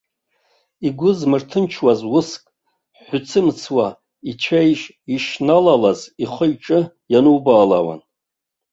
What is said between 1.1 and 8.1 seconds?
змырҭынчуаз уск ҳәцымцуа ицәеиижь ишналалаз ихы-иҿы ианубаалауан.